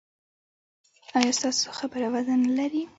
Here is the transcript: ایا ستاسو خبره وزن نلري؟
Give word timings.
ایا 1.17 1.31
ستاسو 1.39 1.67
خبره 1.79 2.07
وزن 2.13 2.39
نلري؟ 2.45 2.81